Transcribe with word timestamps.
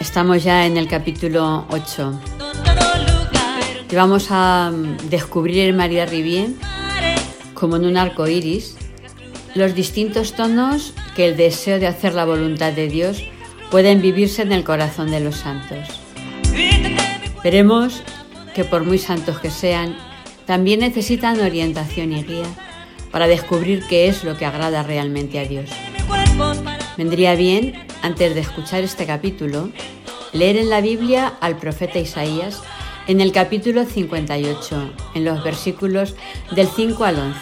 Estamos 0.00 0.42
ya 0.42 0.64
en 0.64 0.78
el 0.78 0.88
capítulo 0.88 1.66
8 1.68 2.20
y 3.90 3.94
vamos 3.94 4.28
a 4.30 4.72
mm, 4.72 5.10
descubrir 5.10 5.68
en 5.68 5.76
María 5.76 6.06
Rivier, 6.06 6.48
como 7.52 7.76
en 7.76 7.84
un 7.84 7.98
arco 7.98 8.26
iris, 8.26 8.76
los 9.54 9.74
distintos 9.74 10.32
tonos 10.32 10.94
que 11.14 11.28
el 11.28 11.36
deseo 11.36 11.78
de 11.78 11.86
hacer 11.86 12.14
la 12.14 12.24
voluntad 12.24 12.72
de 12.72 12.88
Dios 12.88 13.22
pueden 13.70 14.00
vivirse 14.00 14.40
en 14.40 14.52
el 14.52 14.64
corazón 14.64 15.10
de 15.10 15.20
los 15.20 15.36
santos. 15.36 16.00
Veremos 17.42 18.02
que 18.54 18.64
por 18.64 18.84
muy 18.84 18.98
santos 18.98 19.38
que 19.38 19.50
sean, 19.50 19.98
también 20.46 20.80
necesitan 20.80 21.40
orientación 21.40 22.12
y 22.12 22.22
guía 22.22 22.46
para 23.10 23.26
descubrir 23.26 23.82
qué 23.86 24.08
es 24.08 24.24
lo 24.24 24.38
que 24.38 24.46
agrada 24.46 24.82
realmente 24.82 25.38
a 25.38 25.44
Dios. 25.44 25.68
Vendría 26.96 27.34
bien, 27.34 27.83
antes 28.04 28.34
de 28.34 28.40
escuchar 28.42 28.84
este 28.84 29.06
capítulo, 29.06 29.70
leer 30.34 30.58
en 30.58 30.68
la 30.68 30.82
Biblia 30.82 31.32
al 31.40 31.56
profeta 31.56 31.98
Isaías 31.98 32.62
en 33.06 33.22
el 33.22 33.32
capítulo 33.32 33.84
58, 33.86 34.92
en 35.14 35.24
los 35.24 35.42
versículos 35.42 36.14
del 36.54 36.68
5 36.68 37.02
al 37.02 37.18
11. 37.18 37.34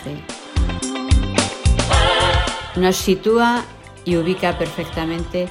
Nos 2.77 2.97
sitúa 2.97 3.65
y 4.05 4.17
ubica 4.17 4.57
perfectamente 4.57 5.49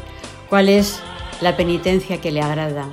cuál 0.49 0.69
es 0.69 1.01
la 1.41 1.57
penitencia 1.57 2.21
que 2.21 2.31
le 2.31 2.41
agrada, 2.41 2.85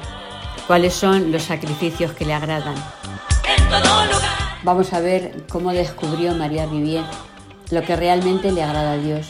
cuáles 0.67 0.95
son 0.95 1.31
los 1.31 1.45
sacrificios 1.45 2.13
que 2.15 2.25
le 2.25 2.35
agradan. 2.35 2.75
Vamos 4.65 4.93
a 4.93 4.99
ver 4.99 5.45
cómo 5.49 5.73
descubrió 5.73 6.35
María 6.35 6.67
Rivier 6.67 7.05
lo 7.71 7.83
que 7.83 7.95
realmente 7.95 8.51
le 8.51 8.65
agrada 8.65 8.93
a 8.93 8.99
Dios. 8.99 9.29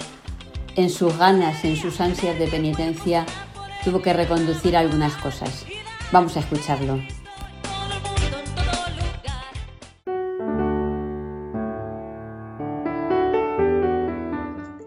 En 0.76 0.90
sus 0.90 1.16
ganas, 1.16 1.64
en 1.64 1.76
sus 1.76 2.00
ansias 2.00 2.38
de 2.38 2.46
penitencia, 2.46 3.26
tuvo 3.84 4.00
que 4.02 4.12
reconducir 4.12 4.76
algunas 4.76 5.16
cosas. 5.16 5.66
Vamos 6.12 6.36
a 6.36 6.40
escucharlo. 6.40 7.00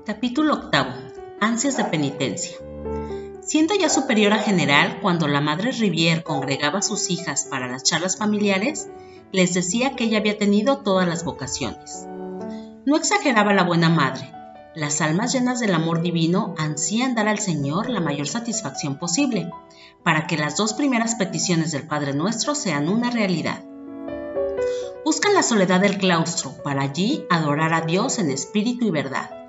Capítulo 0.05 0.53
octavo. 0.53 0.91
Ansias 1.39 1.77
de 1.77 1.85
penitencia. 1.85 2.57
Siendo 3.41 3.73
ya 3.75 3.89
superiora 3.89 4.37
general, 4.37 4.99
cuando 5.01 5.27
la 5.27 5.41
madre 5.41 5.71
Rivière 5.71 6.23
congregaba 6.23 6.79
a 6.79 6.83
sus 6.83 7.09
hijas 7.09 7.45
para 7.49 7.67
las 7.67 7.83
charlas 7.83 8.17
familiares, 8.17 8.87
les 9.31 9.53
decía 9.53 9.95
que 9.95 10.05
ella 10.05 10.19
había 10.19 10.37
tenido 10.37 10.79
todas 10.79 11.07
las 11.07 11.23
vocaciones. 11.23 12.05
No 12.85 12.95
exageraba 12.95 13.53
la 13.53 13.63
buena 13.63 13.89
madre. 13.89 14.31
Las 14.75 15.01
almas 15.01 15.33
llenas 15.33 15.59
del 15.59 15.73
amor 15.73 16.01
divino 16.01 16.55
ansían 16.57 17.15
dar 17.15 17.27
al 17.27 17.39
Señor 17.39 17.89
la 17.89 17.99
mayor 17.99 18.27
satisfacción 18.27 18.97
posible, 18.97 19.49
para 20.03 20.27
que 20.27 20.37
las 20.37 20.55
dos 20.57 20.73
primeras 20.73 21.15
peticiones 21.15 21.71
del 21.71 21.87
Padre 21.87 22.13
Nuestro 22.13 22.55
sean 22.55 22.89
una 22.89 23.09
realidad. 23.09 23.63
Buscan 25.03 25.33
la 25.33 25.43
soledad 25.43 25.81
del 25.81 25.97
claustro 25.97 26.55
para 26.63 26.83
allí 26.83 27.25
adorar 27.29 27.73
a 27.73 27.81
Dios 27.81 28.19
en 28.19 28.31
espíritu 28.31 28.85
y 28.85 28.91
verdad 28.91 29.41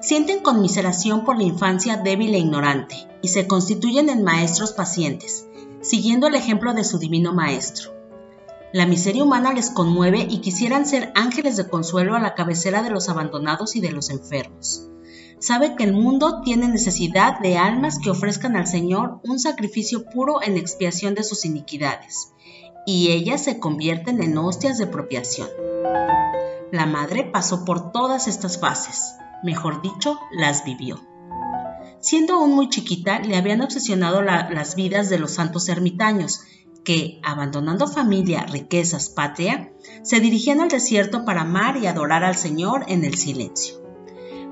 sienten 0.00 0.40
conmiseración 0.40 1.24
por 1.24 1.36
la 1.36 1.42
infancia 1.42 1.96
débil 1.96 2.34
e 2.34 2.38
ignorante 2.38 2.96
y 3.22 3.28
se 3.28 3.48
constituyen 3.48 4.08
en 4.08 4.22
maestros 4.22 4.72
pacientes, 4.72 5.48
siguiendo 5.80 6.28
el 6.28 6.36
ejemplo 6.36 6.74
de 6.74 6.84
su 6.84 6.98
divino 6.98 7.32
Maestro. 7.32 7.95
La 8.72 8.86
miseria 8.86 9.22
humana 9.22 9.52
les 9.52 9.70
conmueve 9.70 10.26
y 10.28 10.40
quisieran 10.40 10.86
ser 10.86 11.12
ángeles 11.14 11.56
de 11.56 11.68
consuelo 11.68 12.16
a 12.16 12.20
la 12.20 12.34
cabecera 12.34 12.82
de 12.82 12.90
los 12.90 13.08
abandonados 13.08 13.76
y 13.76 13.80
de 13.80 13.92
los 13.92 14.10
enfermos. 14.10 14.88
Sabe 15.38 15.76
que 15.76 15.84
el 15.84 15.92
mundo 15.92 16.40
tiene 16.42 16.66
necesidad 16.66 17.38
de 17.40 17.58
almas 17.58 17.98
que 17.98 18.10
ofrezcan 18.10 18.56
al 18.56 18.66
Señor 18.66 19.20
un 19.22 19.38
sacrificio 19.38 20.06
puro 20.06 20.42
en 20.42 20.56
expiación 20.56 21.14
de 21.14 21.22
sus 21.22 21.44
iniquidades, 21.44 22.32
y 22.86 23.10
ellas 23.12 23.44
se 23.44 23.58
convierten 23.60 24.22
en 24.22 24.36
hostias 24.38 24.78
de 24.78 24.86
propiación. 24.86 25.48
La 26.72 26.86
madre 26.86 27.24
pasó 27.24 27.64
por 27.64 27.92
todas 27.92 28.26
estas 28.28 28.58
fases, 28.58 29.14
mejor 29.42 29.82
dicho, 29.82 30.18
las 30.32 30.64
vivió. 30.64 31.00
Siendo 32.00 32.34
aún 32.34 32.54
muy 32.54 32.68
chiquita, 32.68 33.20
le 33.20 33.36
habían 33.36 33.60
obsesionado 33.60 34.22
las 34.22 34.74
vidas 34.74 35.08
de 35.08 35.18
los 35.18 35.32
santos 35.32 35.68
ermitaños, 35.68 36.40
que, 36.86 37.18
abandonando 37.24 37.88
familia, 37.88 38.46
riquezas, 38.46 39.08
patria, 39.08 39.72
se 40.04 40.20
dirigían 40.20 40.60
al 40.60 40.68
desierto 40.68 41.24
para 41.24 41.40
amar 41.40 41.76
y 41.78 41.88
adorar 41.88 42.22
al 42.22 42.36
Señor 42.36 42.84
en 42.86 43.04
el 43.04 43.16
silencio. 43.16 43.82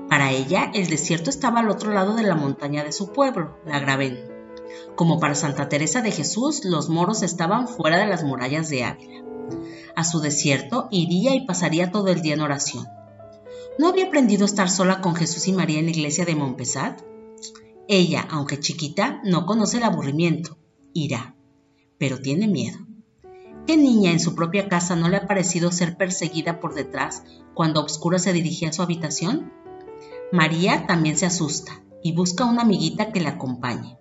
Para 0.09 0.31
ella, 0.33 0.69
el 0.73 0.87
desierto 0.87 1.29
estaba 1.29 1.61
al 1.61 1.69
otro 1.69 1.93
lado 1.93 2.13
de 2.13 2.23
la 2.23 2.35
montaña 2.35 2.83
de 2.83 2.91
su 2.91 3.13
pueblo, 3.13 3.57
la 3.65 3.79
Gravén. 3.79 4.19
Como 4.95 5.17
para 5.21 5.33
Santa 5.33 5.69
Teresa 5.69 6.01
de 6.01 6.11
Jesús, 6.11 6.65
los 6.65 6.89
moros 6.89 7.23
estaban 7.23 7.69
fuera 7.69 7.97
de 7.97 8.07
las 8.07 8.25
murallas 8.25 8.67
de 8.67 8.83
Ávila. 8.83 9.23
A 9.95 10.03
su 10.03 10.19
desierto 10.19 10.89
iría 10.91 11.33
y 11.35 11.45
pasaría 11.45 11.89
todo 11.89 12.09
el 12.09 12.21
día 12.21 12.33
en 12.33 12.41
oración. 12.41 12.85
¿No 13.79 13.87
había 13.87 14.07
aprendido 14.07 14.43
a 14.43 14.47
estar 14.47 14.69
sola 14.69 14.99
con 14.99 15.15
Jesús 15.15 15.47
y 15.47 15.53
María 15.53 15.79
en 15.79 15.85
la 15.85 15.91
iglesia 15.91 16.25
de 16.25 16.35
Montpesat? 16.35 17.01
Ella, 17.87 18.27
aunque 18.29 18.59
chiquita, 18.59 19.21
no 19.23 19.45
conoce 19.45 19.77
el 19.77 19.83
aburrimiento, 19.83 20.57
irá, 20.91 21.34
pero 21.97 22.19
tiene 22.19 22.47
miedo. 22.47 22.79
¿Qué 23.67 23.77
niña 23.77 24.11
en 24.11 24.19
su 24.19 24.35
propia 24.35 24.69
casa 24.69 24.95
no 24.95 25.09
le 25.09 25.17
ha 25.17 25.27
parecido 25.27 25.71
ser 25.71 25.97
perseguida 25.97 26.59
por 26.59 26.75
detrás 26.75 27.23
cuando 27.53 27.81
Obscura 27.81 28.19
se 28.19 28.33
dirigía 28.33 28.69
a 28.69 28.73
su 28.73 28.83
habitación? 28.83 29.51
María 30.31 30.85
también 30.85 31.17
se 31.17 31.25
asusta 31.25 31.81
y 32.03 32.13
busca 32.13 32.45
una 32.45 32.61
amiguita 32.61 33.11
que 33.11 33.21
la 33.21 33.31
acompañe, 33.31 33.97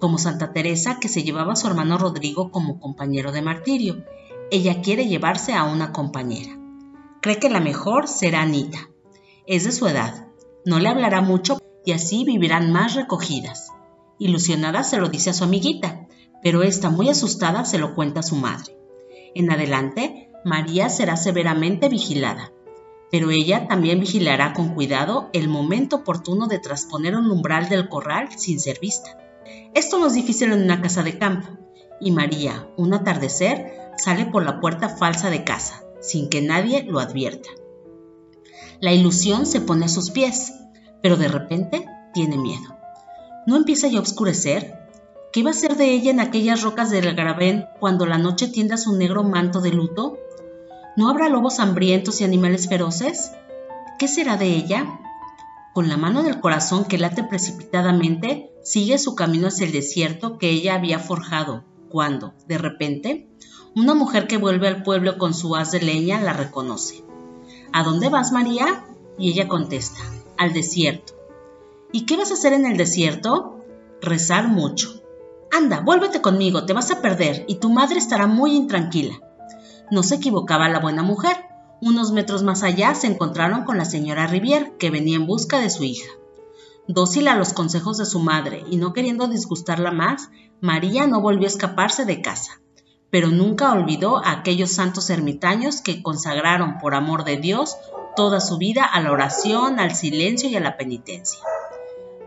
como 0.00 0.18
Santa 0.18 0.52
Teresa 0.52 0.98
que 1.00 1.08
se 1.08 1.24
llevaba 1.24 1.54
a 1.54 1.56
su 1.56 1.66
hermano 1.66 1.98
Rodrigo 1.98 2.52
como 2.52 2.78
compañero 2.78 3.32
de 3.32 3.42
martirio. 3.42 4.04
Ella 4.52 4.82
quiere 4.82 5.08
llevarse 5.08 5.52
a 5.52 5.64
una 5.64 5.92
compañera. 5.92 6.56
Cree 7.20 7.38
que 7.38 7.50
la 7.50 7.60
mejor 7.60 8.06
será 8.06 8.42
Anita, 8.42 8.90
es 9.46 9.64
de 9.64 9.72
su 9.72 9.88
edad, 9.88 10.28
no 10.64 10.78
le 10.78 10.88
hablará 10.88 11.20
mucho 11.20 11.58
y 11.84 11.92
así 11.92 12.24
vivirán 12.24 12.70
más 12.70 12.94
recogidas. 12.94 13.72
Ilusionada 14.18 14.84
se 14.84 14.98
lo 14.98 15.08
dice 15.08 15.30
a 15.30 15.34
su 15.34 15.42
amiguita, 15.42 16.01
pero 16.42 16.62
esta 16.62 16.90
muy 16.90 17.08
asustada 17.08 17.64
se 17.64 17.78
lo 17.78 17.94
cuenta 17.94 18.20
a 18.20 18.24
su 18.24 18.36
madre. 18.36 18.76
En 19.34 19.50
adelante, 19.50 20.30
María 20.44 20.88
será 20.88 21.16
severamente 21.16 21.88
vigilada, 21.88 22.52
pero 23.10 23.30
ella 23.30 23.68
también 23.68 24.00
vigilará 24.00 24.52
con 24.52 24.74
cuidado 24.74 25.30
el 25.32 25.48
momento 25.48 25.96
oportuno 25.96 26.46
de 26.46 26.58
trasponer 26.58 27.14
un 27.14 27.30
umbral 27.30 27.68
del 27.68 27.88
corral 27.88 28.28
sin 28.36 28.58
ser 28.58 28.80
vista. 28.80 29.18
Esto 29.74 29.98
no 29.98 30.06
es 30.06 30.14
difícil 30.14 30.52
en 30.52 30.62
una 30.62 30.80
casa 30.80 31.02
de 31.02 31.18
campo, 31.18 31.48
y 32.00 32.10
María, 32.10 32.68
un 32.76 32.94
atardecer, 32.94 33.72
sale 33.96 34.26
por 34.26 34.44
la 34.44 34.60
puerta 34.60 34.88
falsa 34.88 35.30
de 35.30 35.44
casa, 35.44 35.84
sin 36.00 36.28
que 36.28 36.42
nadie 36.42 36.82
lo 36.84 36.98
advierta. 36.98 37.48
La 38.80 38.92
ilusión 38.92 39.46
se 39.46 39.60
pone 39.60 39.84
a 39.84 39.88
sus 39.88 40.10
pies, 40.10 40.54
pero 41.02 41.16
de 41.16 41.28
repente 41.28 41.86
tiene 42.12 42.36
miedo. 42.36 42.76
¿No 43.46 43.56
empieza 43.56 43.86
ya 43.88 43.98
a 43.98 44.02
oscurecer? 44.02 44.81
¿Qué 45.32 45.42
va 45.42 45.50
a 45.50 45.54
ser 45.54 45.76
de 45.76 45.90
ella 45.90 46.10
en 46.10 46.20
aquellas 46.20 46.60
rocas 46.60 46.90
del 46.90 47.14
Gravén 47.14 47.64
cuando 47.80 48.04
la 48.04 48.18
noche 48.18 48.48
tienda 48.48 48.76
su 48.76 48.94
negro 48.94 49.24
manto 49.24 49.62
de 49.62 49.70
luto? 49.70 50.18
¿No 50.94 51.08
habrá 51.08 51.30
lobos 51.30 51.58
hambrientos 51.58 52.20
y 52.20 52.24
animales 52.24 52.68
feroces? 52.68 53.32
¿Qué 53.98 54.08
será 54.08 54.36
de 54.36 54.48
ella? 54.48 55.00
Con 55.72 55.88
la 55.88 55.96
mano 55.96 56.22
del 56.22 56.38
corazón 56.38 56.84
que 56.84 56.98
late 56.98 57.24
precipitadamente, 57.24 58.52
sigue 58.62 58.98
su 58.98 59.14
camino 59.14 59.48
hacia 59.48 59.64
el 59.64 59.72
desierto 59.72 60.36
que 60.36 60.50
ella 60.50 60.74
había 60.74 60.98
forjado, 60.98 61.64
cuando, 61.88 62.34
de 62.46 62.58
repente, 62.58 63.30
una 63.74 63.94
mujer 63.94 64.26
que 64.26 64.36
vuelve 64.36 64.68
al 64.68 64.82
pueblo 64.82 65.16
con 65.16 65.32
su 65.32 65.56
haz 65.56 65.72
de 65.72 65.80
leña 65.80 66.20
la 66.20 66.34
reconoce. 66.34 67.04
¿A 67.72 67.82
dónde 67.84 68.10
vas, 68.10 68.32
María? 68.32 68.84
Y 69.18 69.30
ella 69.30 69.48
contesta, 69.48 70.00
al 70.36 70.52
desierto. 70.52 71.14
¿Y 71.90 72.04
qué 72.04 72.18
vas 72.18 72.30
a 72.32 72.34
hacer 72.34 72.52
en 72.52 72.66
el 72.66 72.76
desierto? 72.76 73.64
Rezar 74.02 74.48
mucho. 74.48 75.01
Anda, 75.52 75.80
vuélvete 75.80 76.20
conmigo, 76.20 76.64
te 76.64 76.72
vas 76.72 76.90
a 76.90 77.02
perder 77.02 77.44
y 77.46 77.56
tu 77.56 77.70
madre 77.70 77.98
estará 77.98 78.26
muy 78.26 78.56
intranquila. 78.56 79.14
No 79.90 80.02
se 80.02 80.16
equivocaba 80.16 80.68
la 80.68 80.80
buena 80.80 81.02
mujer. 81.02 81.36
Unos 81.80 82.12
metros 82.12 82.42
más 82.42 82.62
allá 82.62 82.94
se 82.94 83.06
encontraron 83.06 83.64
con 83.64 83.76
la 83.76 83.84
señora 83.84 84.26
Rivière, 84.26 84.76
que 84.78 84.90
venía 84.90 85.16
en 85.16 85.26
busca 85.26 85.58
de 85.58 85.70
su 85.70 85.84
hija. 85.84 86.08
Dócil 86.88 87.28
a 87.28 87.36
los 87.36 87.52
consejos 87.52 87.98
de 87.98 88.06
su 88.06 88.18
madre 88.18 88.64
y 88.70 88.76
no 88.76 88.92
queriendo 88.92 89.28
disgustarla 89.28 89.92
más, 89.92 90.30
María 90.60 91.06
no 91.06 91.20
volvió 91.20 91.44
a 91.44 91.50
escaparse 91.50 92.04
de 92.04 92.22
casa 92.22 92.62
pero 93.12 93.28
nunca 93.28 93.72
olvidó 93.72 94.24
a 94.24 94.32
aquellos 94.32 94.70
santos 94.70 95.10
ermitaños 95.10 95.82
que 95.82 96.02
consagraron 96.02 96.78
por 96.78 96.94
amor 96.94 97.24
de 97.24 97.36
Dios 97.36 97.76
toda 98.16 98.40
su 98.40 98.56
vida 98.56 98.84
a 98.84 99.02
la 99.02 99.12
oración, 99.12 99.78
al 99.78 99.94
silencio 99.94 100.48
y 100.48 100.56
a 100.56 100.60
la 100.60 100.78
penitencia. 100.78 101.38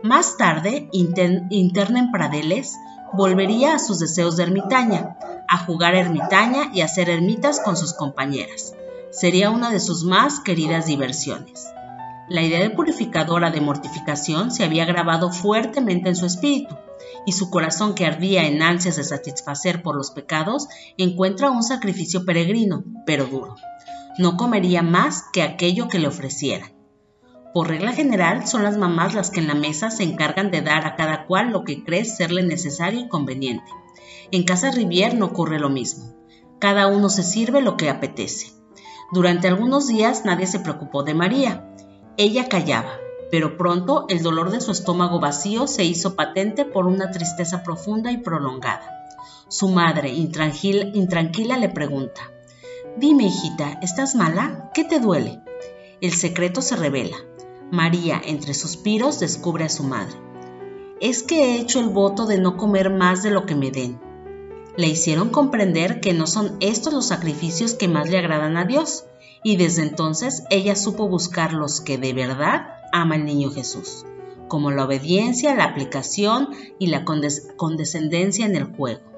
Más 0.04 0.36
tarde, 0.36 0.88
interna 0.92 1.98
en 1.98 2.12
Pradeles, 2.12 2.76
volvería 3.16 3.74
a 3.74 3.78
sus 3.78 3.98
deseos 3.98 4.36
de 4.36 4.44
ermitaña, 4.44 5.16
a 5.48 5.58
jugar 5.58 5.94
ermitaña 5.94 6.70
y 6.72 6.80
a 6.80 6.84
hacer 6.84 7.08
ermitas 7.08 7.60
con 7.60 7.76
sus 7.76 7.94
compañeras. 7.94 8.74
Sería 9.10 9.50
una 9.50 9.70
de 9.70 9.80
sus 9.80 10.04
más 10.04 10.40
queridas 10.40 10.86
diversiones. 10.86 11.72
La 12.28 12.42
idea 12.42 12.60
de 12.60 12.70
purificadora 12.70 13.50
de 13.50 13.60
mortificación 13.60 14.50
se 14.50 14.64
había 14.64 14.84
grabado 14.84 15.30
fuertemente 15.30 16.08
en 16.08 16.16
su 16.16 16.26
espíritu, 16.26 16.76
y 17.24 17.32
su 17.32 17.50
corazón 17.50 17.94
que 17.94 18.06
ardía 18.06 18.46
en 18.46 18.62
ansias 18.62 18.96
de 18.96 19.04
satisfacer 19.04 19.82
por 19.82 19.96
los 19.96 20.10
pecados, 20.10 20.68
encuentra 20.96 21.50
un 21.50 21.62
sacrificio 21.62 22.24
peregrino, 22.24 22.84
pero 23.04 23.26
duro. 23.26 23.56
No 24.18 24.36
comería 24.36 24.82
más 24.82 25.24
que 25.32 25.42
aquello 25.42 25.88
que 25.88 25.98
le 25.98 26.08
ofreciera. 26.08 26.72
Por 27.56 27.68
regla 27.68 27.92
general, 27.92 28.46
son 28.46 28.64
las 28.64 28.76
mamás 28.76 29.14
las 29.14 29.30
que 29.30 29.40
en 29.40 29.46
la 29.46 29.54
mesa 29.54 29.90
se 29.90 30.02
encargan 30.02 30.50
de 30.50 30.60
dar 30.60 30.86
a 30.86 30.94
cada 30.94 31.24
cual 31.24 31.52
lo 31.52 31.64
que 31.64 31.84
cree 31.84 32.04
serle 32.04 32.42
necesario 32.42 33.00
y 33.00 33.08
conveniente. 33.08 33.72
En 34.30 34.44
casa 34.44 34.70
Rivier 34.72 35.14
no 35.14 35.24
ocurre 35.24 35.58
lo 35.58 35.70
mismo. 35.70 36.12
Cada 36.58 36.86
uno 36.86 37.08
se 37.08 37.22
sirve 37.22 37.62
lo 37.62 37.78
que 37.78 37.88
apetece. 37.88 38.52
Durante 39.10 39.48
algunos 39.48 39.88
días 39.88 40.26
nadie 40.26 40.46
se 40.46 40.60
preocupó 40.60 41.02
de 41.02 41.14
María. 41.14 41.66
Ella 42.18 42.46
callaba, 42.50 42.98
pero 43.30 43.56
pronto 43.56 44.04
el 44.10 44.22
dolor 44.22 44.50
de 44.50 44.60
su 44.60 44.70
estómago 44.70 45.18
vacío 45.18 45.66
se 45.66 45.82
hizo 45.82 46.14
patente 46.14 46.66
por 46.66 46.84
una 46.84 47.10
tristeza 47.10 47.62
profunda 47.62 48.12
y 48.12 48.18
prolongada. 48.18 49.08
Su 49.48 49.70
madre, 49.70 50.10
intranquila, 50.10 50.90
intranquila, 50.92 51.56
le 51.56 51.70
pregunta, 51.70 52.20
Dime, 52.98 53.24
hijita, 53.24 53.78
¿estás 53.80 54.14
mala? 54.14 54.70
¿Qué 54.74 54.84
te 54.84 55.00
duele? 55.00 55.40
El 56.02 56.12
secreto 56.12 56.60
se 56.60 56.76
revela. 56.76 57.16
María, 57.70 58.22
entre 58.24 58.54
suspiros, 58.54 59.18
descubre 59.18 59.64
a 59.64 59.68
su 59.68 59.82
madre. 59.82 60.14
Es 61.00 61.22
que 61.22 61.44
he 61.44 61.60
hecho 61.60 61.80
el 61.80 61.88
voto 61.88 62.26
de 62.26 62.38
no 62.38 62.56
comer 62.56 62.90
más 62.90 63.22
de 63.22 63.30
lo 63.30 63.44
que 63.44 63.56
me 63.56 63.70
den. 63.70 64.00
Le 64.76 64.86
hicieron 64.86 65.30
comprender 65.30 66.00
que 66.00 66.12
no 66.12 66.26
son 66.26 66.56
estos 66.60 66.92
los 66.92 67.06
sacrificios 67.06 67.74
que 67.74 67.88
más 67.88 68.08
le 68.08 68.18
agradan 68.18 68.56
a 68.56 68.66
Dios, 68.66 69.04
y 69.42 69.56
desde 69.56 69.82
entonces 69.82 70.44
ella 70.50 70.76
supo 70.76 71.08
buscar 71.08 71.52
los 71.52 71.80
que 71.80 71.98
de 71.98 72.12
verdad 72.12 72.68
ama 72.92 73.16
el 73.16 73.24
niño 73.24 73.50
Jesús, 73.50 74.04
como 74.48 74.70
la 74.70 74.84
obediencia, 74.84 75.54
la 75.54 75.64
aplicación 75.64 76.50
y 76.78 76.86
la 76.86 77.04
condescendencia 77.04 78.46
en 78.46 78.54
el 78.54 78.64
juego. 78.64 79.15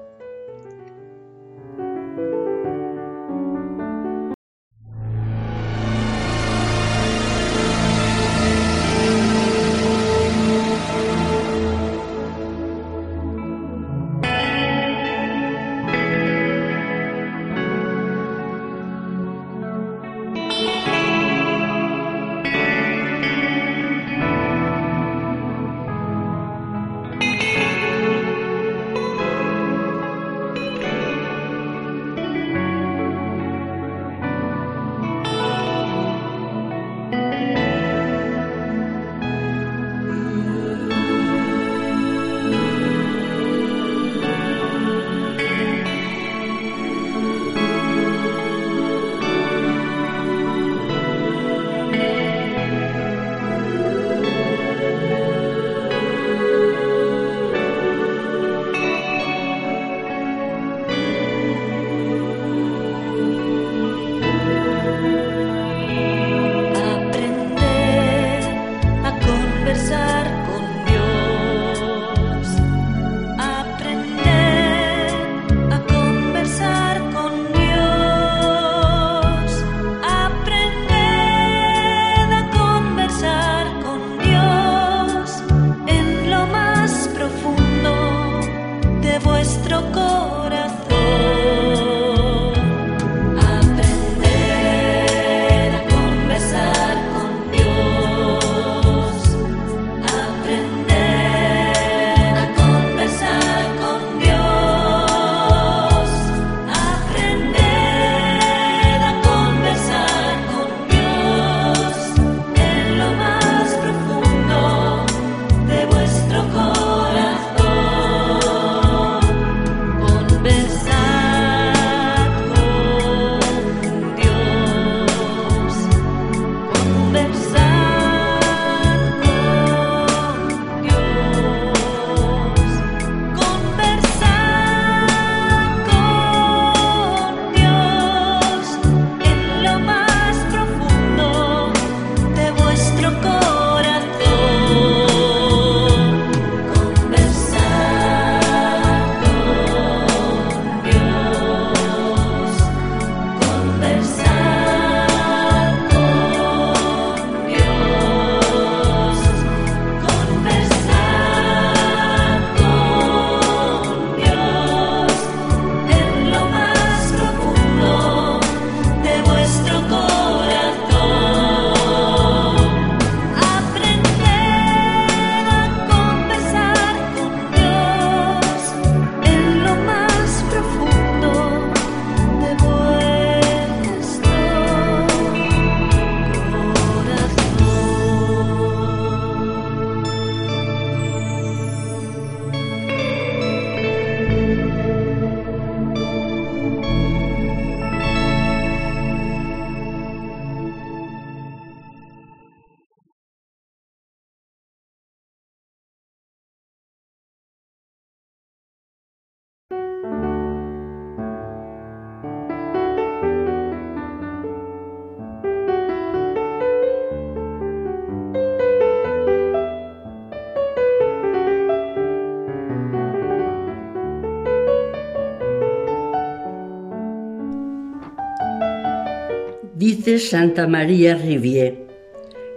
Santa 230.17 230.65
María 230.65 231.15
Rivier, 231.15 231.85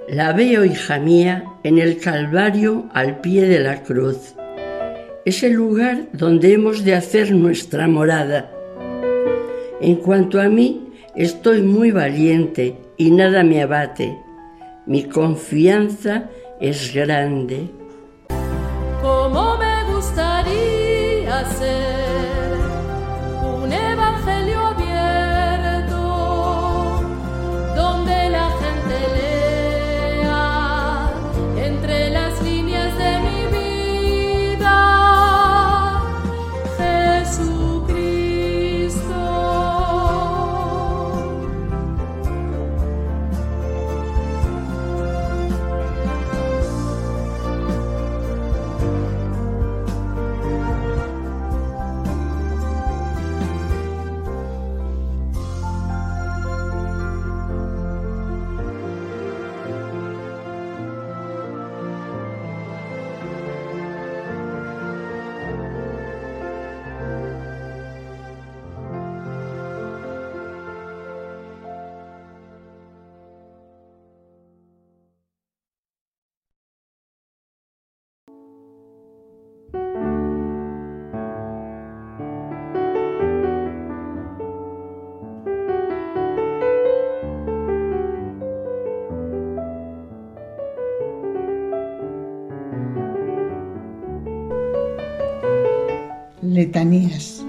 la 0.08 0.32
veo, 0.32 0.64
hija 0.64 0.98
mía, 0.98 1.44
en 1.62 1.78
el 1.78 1.98
Calvario 1.98 2.88
al 2.94 3.20
pie 3.20 3.46
de 3.46 3.60
la 3.60 3.82
cruz. 3.82 4.34
es 5.24 5.42
el 5.42 5.52
lugar 5.52 6.08
donde 6.12 6.52
hemos 6.52 6.84
de 6.84 6.94
hacer 6.94 7.32
nuestra 7.32 7.86
morada. 7.86 8.50
En 9.80 9.96
cuanto 9.96 10.40
a 10.40 10.48
mí, 10.48 10.88
estoy 11.14 11.62
muy 11.62 11.90
valiente 11.90 12.76
y 12.96 13.10
nada 13.10 13.44
me 13.44 13.62
abate. 13.62 14.16
Mi 14.86 15.04
confianza 15.04 16.30
es 16.60 16.94
grande. 16.94 17.81
Letanías. 96.72 97.44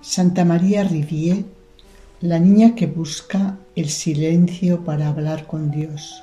Santa 0.00 0.44
María 0.44 0.84
Rivier, 0.84 1.44
la 2.20 2.38
niña 2.38 2.76
que 2.76 2.86
busca 2.86 3.58
el 3.74 3.88
silencio 3.88 4.84
para 4.84 5.08
hablar 5.08 5.48
con 5.48 5.72
Dios. 5.72 6.22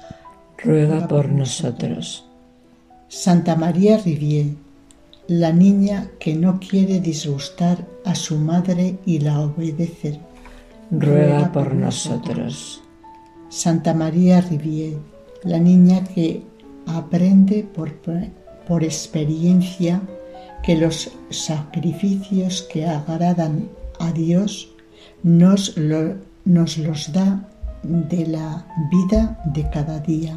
ruega 0.57 1.09
por 1.09 1.27
nosotros. 1.27 2.25
Santa 3.09 3.57
María 3.57 3.97
Rivier, 3.97 4.45
la 5.27 5.51
niña 5.51 6.07
que 6.17 6.35
no 6.35 6.57
quiere 6.57 7.01
disgustar 7.01 7.85
a 8.05 8.15
su 8.15 8.37
madre 8.37 8.97
y 9.05 9.19
la 9.19 9.41
obedece. 9.41 10.17
Ruega 10.91 11.51
por 11.51 11.75
nosotros. 11.75 12.81
Santa 13.49 13.93
María 13.93 14.39
Rivier, 14.39 14.99
la 15.43 15.59
niña 15.59 16.01
que 16.05 16.43
aprende 16.87 17.63
por, 17.63 17.91
por 18.65 18.85
experiencia 18.85 20.01
que 20.65 20.75
los 20.75 21.11
sacrificios 21.29 22.63
que 22.63 22.87
agradan 22.87 23.69
a 23.99 24.11
Dios 24.11 24.67
nos, 25.21 25.75
nos 26.45 26.77
los 26.77 27.13
da 27.13 27.47
de 27.83 28.25
la 28.25 28.65
vida 28.91 29.39
de 29.45 29.69
cada 29.69 29.99
día. 29.99 30.35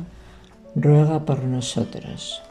Ruega 0.74 1.24
por 1.24 1.42
nosotros. 1.44 2.42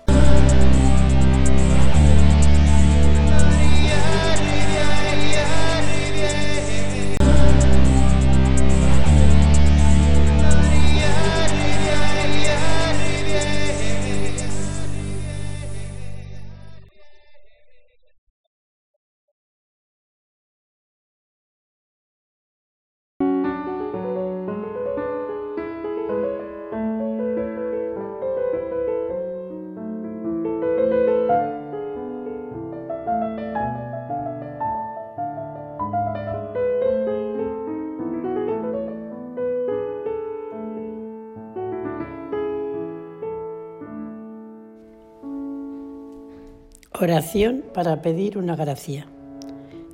Oración 46.99 47.63
para 47.75 48.01
pedir 48.01 48.39
una 48.39 48.55
gracia. 48.55 49.05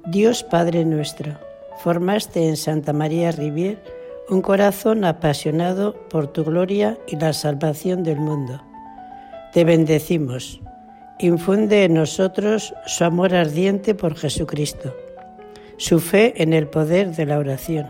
Dios 0.06 0.42
Padre 0.42 0.86
nuestro, 0.86 1.34
formaste 1.80 2.48
en 2.48 2.56
Santa 2.56 2.94
María 2.94 3.34
Rivier 3.34 3.84
un 4.30 4.42
corazón 4.42 5.04
apasionado 5.04 5.96
por 6.08 6.28
tu 6.28 6.46
gloria 6.46 6.98
y 7.06 7.18
la 7.18 7.34
salvación 7.34 8.04
del 8.04 8.22
mundo. 8.22 8.64
Te 9.52 9.66
bendecimos. 9.66 10.62
Infunde 11.20 11.84
en 11.84 11.96
nosotros 11.96 12.74
su 12.86 13.04
amor 13.04 13.36
ardiente 13.36 13.96
por 13.96 14.16
Jesucristo, 14.16 14.96
su 15.76 16.00
fe 16.00 16.42
en 16.42 16.54
el 16.54 16.68
poder 16.68 17.14
de 17.14 17.26
la 17.26 17.38
oración, 17.38 17.86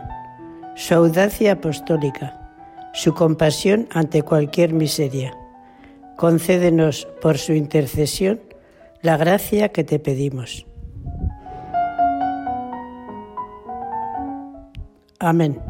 su 0.74 0.92
audacia 0.92 1.52
apostólica, 1.52 2.50
su 2.92 3.14
compasión 3.14 3.86
ante 3.92 4.22
cualquier 4.22 4.72
miseria. 4.72 5.36
Concédenos 6.16 7.06
por 7.22 7.38
su 7.38 7.52
intercesión 7.52 8.40
la 9.04 9.18
gracia 9.18 9.68
que 9.68 9.84
te 9.84 9.98
pedimos. 9.98 10.66
Amén. 15.18 15.60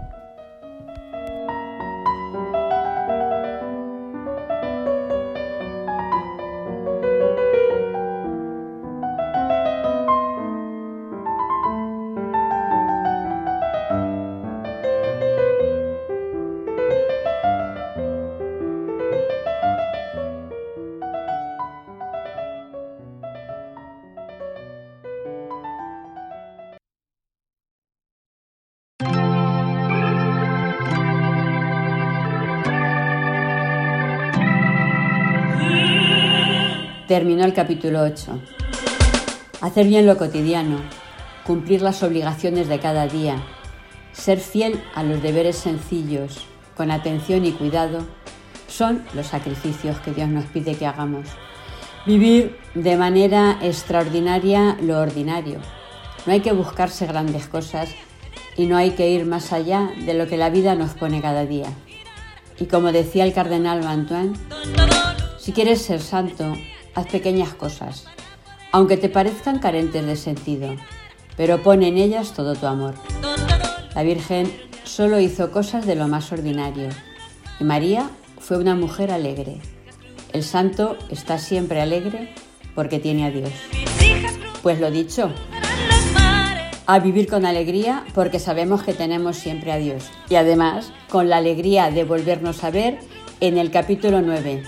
Terminó 37.09 37.45
el 37.45 37.53
capítulo 37.53 38.01
8. 38.01 38.41
Hacer 39.61 39.87
bien 39.87 40.07
lo 40.07 40.17
cotidiano, 40.17 40.79
cumplir 41.45 41.83
las 41.83 42.03
obligaciones 42.03 42.67
de 42.67 42.79
cada 42.79 43.07
día, 43.07 43.43
ser 44.13 44.41
fiel 44.41 44.83
a 44.95 45.03
los 45.03 45.23
deberes 45.23 45.57
sencillos, 45.57 46.47
con 46.75 46.91
atención 46.91 47.45
y 47.45 47.53
cuidado, 47.53 48.07
son 48.69 49.05
los 49.13 49.27
sacrificios 49.27 49.99
que 50.01 50.13
Dios 50.13 50.31
nos 50.31 50.47
pide 50.47 50.77
que 50.77 50.87
hagamos. 50.87 51.29
Vivir 52.07 52.57
de 52.75 52.97
manera 52.97 53.59
extraordinaria 53.61 54.79
lo 54.81 54.99
ordinario. 54.99 55.59
No 56.25 56.33
hay 56.33 56.41
que 56.41 56.53
buscarse 56.53 57.07
grandes 57.07 57.49
cosas 57.49 57.91
y 58.57 58.65
no 58.65 58.79
hay 58.79 58.93
que 58.93 59.11
ir 59.11 59.27
más 59.27 59.53
allá 59.53 59.91
de 60.07 60.15
lo 60.15 60.27
que 60.27 60.39
la 60.39 60.49
vida 60.49 60.75
nos 60.75 60.95
pone 60.95 61.21
cada 61.21 61.45
día. 61.45 61.69
Y 62.59 62.65
como 62.65 62.93
decía 62.93 63.25
el 63.25 63.35
cardenal 63.35 63.83
Mantuan, 63.83 64.33
si 65.39 65.53
quieres 65.53 65.83
ser 65.83 66.01
santo, 66.01 66.55
haz 66.95 67.07
pequeñas 67.07 67.55
cosas, 67.55 68.07
aunque 68.73 68.97
te 68.97 69.09
parezcan 69.09 69.59
carentes 69.59 70.05
de 70.05 70.17
sentido, 70.17 70.77
pero 71.37 71.63
pon 71.63 71.83
en 71.83 71.99
ellas 71.99 72.33
todo 72.33 72.55
tu 72.55 72.67
amor. 72.67 72.95
La 73.95 74.03
Virgen 74.03 74.53
solo 74.85 75.21
hizo 75.21 75.51
cosas 75.51 75.87
de 75.87 75.95
lo 75.95 76.09
más 76.09 76.33
ordinario 76.33 76.89
y 77.61 77.65
María 77.65 78.11
fue 78.39 78.59
una 78.59 78.75
mujer 78.75 79.11
alegre. 79.11 79.61
El 80.33 80.43
santo 80.43 80.97
está 81.11 81.39
siempre 81.39 81.81
alegre 81.81 82.35
porque 82.75 82.99
tiene 82.99 83.25
a 83.25 83.31
Dios. 83.31 83.53
Pues 84.63 84.81
lo 84.81 84.91
dicho, 84.91 85.31
a 86.87 86.99
vivir 86.99 87.29
con 87.29 87.47
alegría 87.47 88.05
porque 88.15 88.39
sabemos 88.39 88.83
que 88.83 88.95
tenemos 88.95 89.37
siempre 89.37 89.73
a 89.73 89.79
Dios. 89.79 90.11
Y 90.29 90.35
además 90.35 90.93
con 91.09 91.29
la 91.29 91.39
alegría 91.39 91.91
de 91.91 92.05
volvernos 92.05 92.65
a 92.65 92.71
ver 92.71 92.99
en 93.41 93.59
el 93.59 93.71
capítulo 93.71 94.21
9. 94.21 94.63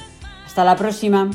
Hasta 0.46 0.64
la 0.64 0.76
próxima. 0.76 1.30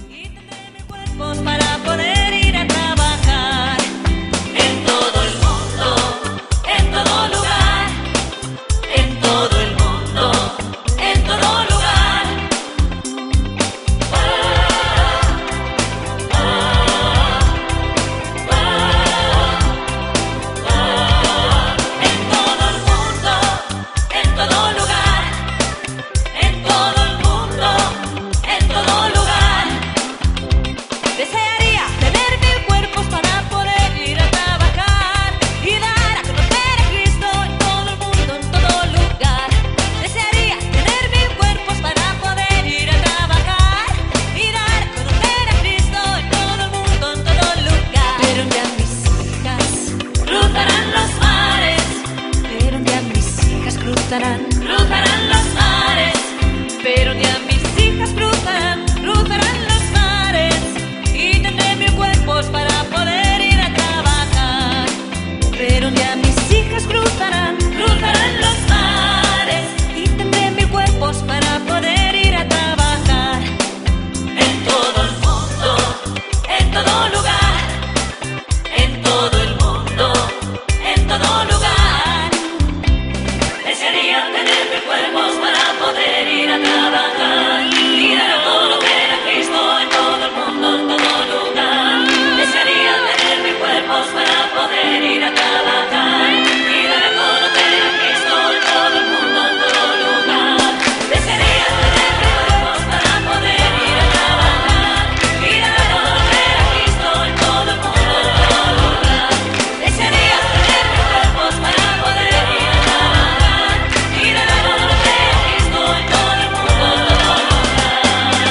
Estarán 54.12 54.51
para 85.40 85.86
poder 85.86 86.28
ir 86.28 86.50
atrás. 86.52 86.91